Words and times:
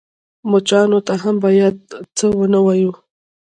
_مچانو 0.51 0.99
ته 1.07 1.13
هم 1.23 1.35
بايد 1.43 1.77
څه 2.17 2.25
ونه 2.39 2.59
وايو. 2.65 2.91